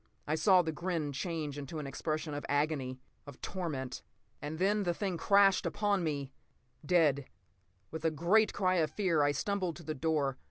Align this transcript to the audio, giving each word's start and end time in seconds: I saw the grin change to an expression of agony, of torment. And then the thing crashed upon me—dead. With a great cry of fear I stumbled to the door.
I 0.25 0.33
saw 0.33 0.63
the 0.63 0.71
grin 0.71 1.11
change 1.11 1.63
to 1.63 1.77
an 1.77 1.85
expression 1.85 2.33
of 2.33 2.43
agony, 2.49 2.99
of 3.27 3.39
torment. 3.39 4.01
And 4.41 4.57
then 4.57 4.81
the 4.81 4.95
thing 4.95 5.15
crashed 5.15 5.63
upon 5.63 6.03
me—dead. 6.03 7.25
With 7.91 8.03
a 8.03 8.09
great 8.09 8.51
cry 8.51 8.77
of 8.77 8.89
fear 8.89 9.21
I 9.21 9.31
stumbled 9.31 9.75
to 9.75 9.83
the 9.83 9.93
door. 9.93 10.39